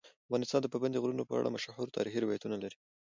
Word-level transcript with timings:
افغانستان 0.27 0.59
د 0.61 0.67
پابندي 0.73 0.97
غرونو 1.03 1.27
په 1.29 1.33
اړه 1.39 1.53
مشهور 1.55 1.87
تاریخی 1.97 2.19
روایتونه 2.21 2.55
لري. 2.63 2.77